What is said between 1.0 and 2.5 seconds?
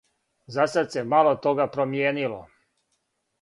мало тога промијенило.